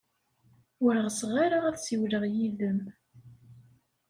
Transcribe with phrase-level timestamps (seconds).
[0.85, 2.79] Ur ɣseɣ ara ad ssiwleɣ yid-m.